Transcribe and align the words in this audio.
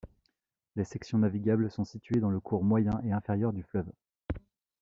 Les 0.75 0.83
sections 0.83 1.19
navigables 1.19 1.69
sont 1.69 1.85
situées 1.85 2.21
dans 2.21 2.31
le 2.31 2.39
cours 2.39 2.63
moyen 2.63 2.99
et 3.03 3.11
inférieur 3.11 3.53
du 3.53 3.61
fleuve. 3.61 3.91